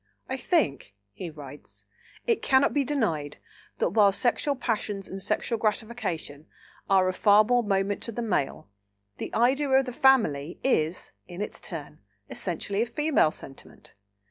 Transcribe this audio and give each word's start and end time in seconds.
"I 0.27 0.35
think," 0.35 0.95
he 1.13 1.29
writes, 1.29 1.85
"it 2.25 2.41
cannot 2.41 2.73
be 2.73 2.83
denied 2.83 3.37
that 3.77 3.91
while 3.91 4.11
sexual 4.11 4.55
passions 4.55 5.07
and 5.07 5.21
sexual 5.21 5.59
gratification 5.59 6.47
are 6.89 7.07
of 7.07 7.15
far 7.15 7.43
more 7.43 7.61
moment 7.61 8.01
to 8.05 8.11
the 8.11 8.23
Male, 8.23 8.67
the 9.17 9.31
idea 9.35 9.69
of 9.69 9.85
the 9.85 9.93
family 9.93 10.59
is, 10.63 11.11
in 11.27 11.39
its 11.39 11.59
turn, 11.61 11.99
essentially 12.31 12.81
a 12.81 12.87
Female 12.87 13.29
sentiment. 13.29 13.93